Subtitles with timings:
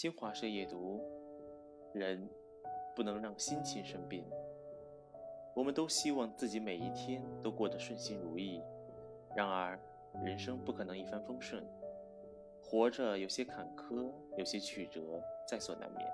[0.00, 1.02] 新华社夜读：
[1.92, 2.30] 人
[2.94, 4.24] 不能让心情生病。
[5.56, 8.62] 我们都希望自己每一天都过得顺心如意，
[9.34, 9.76] 然而
[10.22, 11.66] 人生不可能一帆风顺，
[12.62, 16.08] 活着有些坎坷，有些曲折，在所难免。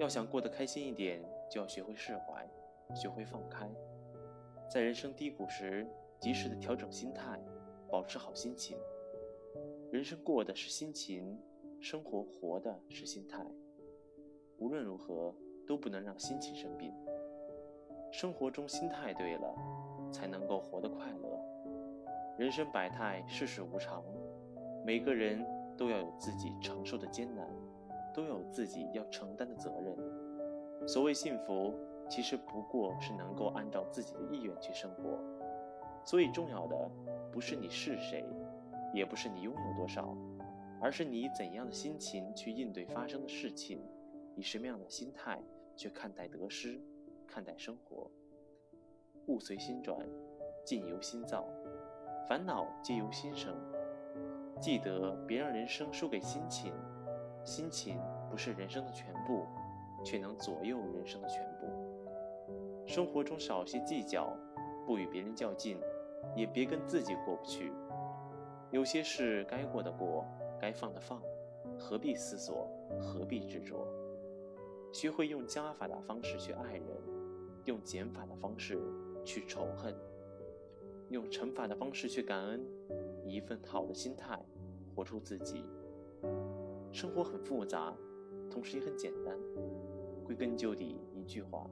[0.00, 2.44] 要想过得开心一点，就要学会释怀，
[2.92, 3.70] 学会放开。
[4.68, 5.86] 在人生低谷时，
[6.18, 7.40] 及时的调整心态，
[7.88, 8.76] 保持好心情。
[9.92, 11.38] 人生过的是心情。
[11.84, 13.44] 生活活的是心态，
[14.56, 15.34] 无论如何
[15.66, 16.90] 都不能让心情生病。
[18.10, 19.54] 生活中心态对了，
[20.10, 21.38] 才能够活得快乐。
[22.38, 24.02] 人生百态，世事无常，
[24.82, 25.44] 每个人
[25.76, 27.46] 都要有自己承受的艰难，
[28.14, 30.88] 都有自己要承担的责任。
[30.88, 31.74] 所谓幸福，
[32.08, 35.22] 其实不过是能够按照自己的意愿去生活。
[36.02, 36.90] 所以重要的
[37.30, 38.24] 不是你是谁，
[38.94, 40.16] 也不是你拥有多少。
[40.84, 43.80] 而是你以怎样的心情去应对发生的事情，
[44.36, 45.40] 以什么样的心态
[45.74, 46.78] 去看待得失，
[47.26, 48.10] 看待生活。
[49.28, 50.06] 物随心转，
[50.62, 51.48] 境由心造，
[52.28, 53.56] 烦恼皆由心生。
[54.60, 56.70] 记得别让人生输给心情，
[57.42, 57.98] 心情
[58.30, 59.46] 不是人生的全部，
[60.04, 61.66] 却能左右人生的全部。
[62.86, 64.36] 生活中少些计较，
[64.84, 65.80] 不与别人较劲，
[66.36, 67.72] 也别跟自己过不去。
[68.74, 70.26] 有些事该过的过。
[70.60, 71.22] 该放的放，
[71.78, 72.68] 何必思索？
[72.98, 73.86] 何必执着？
[74.92, 76.86] 学会用加法的方式去爱人，
[77.66, 78.80] 用减法的方式
[79.24, 79.94] 去仇恨，
[81.10, 82.66] 用乘法的方式去感恩。
[83.24, 84.40] 以一份好的心态，
[84.96, 85.64] 活出自己。
[86.90, 87.94] 生活很复杂，
[88.50, 89.38] 同时也很简单。
[90.24, 91.70] 归根究底，一句话：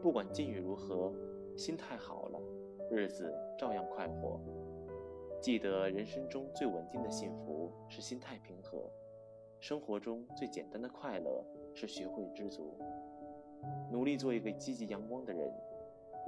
[0.00, 1.12] 不管境遇如何，
[1.56, 2.40] 心态好了，
[2.90, 4.38] 日子照样快活。
[5.44, 8.90] 记得人生中最稳定的幸福是心态平和，
[9.60, 12.78] 生活中最简单的快乐是学会知足。
[13.92, 15.52] 努力做一个积极阳光的人，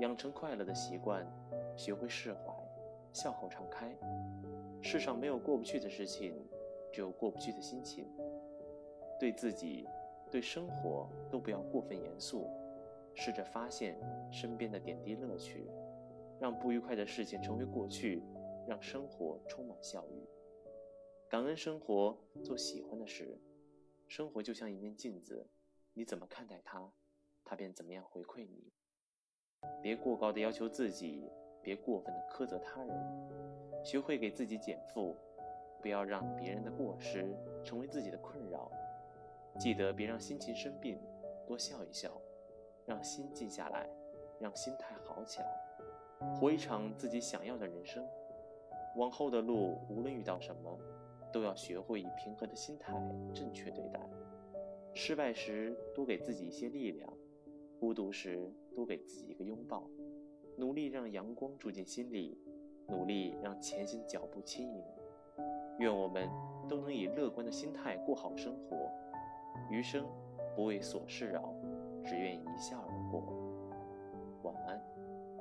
[0.00, 1.26] 养成快乐的习惯，
[1.74, 2.52] 学会释怀，
[3.10, 3.96] 笑口常开。
[4.82, 6.34] 世上没有过不去的事情，
[6.92, 8.06] 只有过不去的心情。
[9.18, 9.88] 对自己、
[10.30, 12.50] 对生活都不要过分严肃，
[13.14, 13.96] 试着发现
[14.30, 15.66] 身边的点滴乐趣，
[16.38, 18.22] 让不愉快的事情成为过去。
[18.66, 20.28] 让生活充满笑语，
[21.30, 23.38] 感恩生活，做喜欢的事。
[24.08, 25.48] 生活就像一面镜子，
[25.94, 26.92] 你怎么看待它，
[27.44, 28.72] 它便怎么样回馈你。
[29.80, 31.30] 别过高的要求自己，
[31.62, 35.16] 别过分的苛责他人，学会给自己减负，
[35.80, 38.70] 不要让别人的过失成为自己的困扰。
[39.58, 41.00] 记得别让心情生病，
[41.46, 42.20] 多笑一笑，
[42.84, 43.88] 让心静下来，
[44.40, 48.04] 让心态好起来，活一场自己想要的人生。
[48.96, 50.78] 往后的路，无论遇到什么，
[51.30, 52.94] 都要学会以平和的心态
[53.34, 54.00] 正确对待。
[54.94, 57.06] 失败时，多给自己一些力量；
[57.78, 59.86] 孤独时，多给自己一个拥抱。
[60.56, 62.38] 努力让阳光住进心里，
[62.88, 64.82] 努力让前行脚步轻盈。
[65.78, 66.26] 愿我们
[66.66, 68.90] 都能以乐观的心态过好生活，
[69.70, 70.06] 余生
[70.54, 71.54] 不为琐事扰，
[72.02, 73.35] 只愿一笑而过。